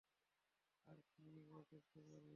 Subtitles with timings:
[0.87, 2.29] আর কীই বা করতে পারি?